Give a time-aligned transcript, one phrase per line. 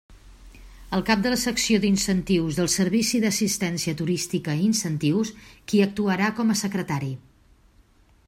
[0.99, 5.33] El cap de la Secció d'Incentius del Servici d'Assistència Turística i Incentius,
[5.73, 7.13] qui actuarà com a secretari.